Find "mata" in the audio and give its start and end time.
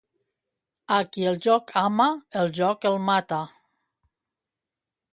3.13-3.41